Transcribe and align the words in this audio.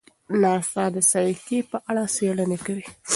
ناسا 0.41 0.83
د 0.95 0.97
سایکي 1.11 1.59
په 1.71 1.77
اړه 1.89 2.03
څېړنې 2.15 2.57
کوي. 2.65 2.85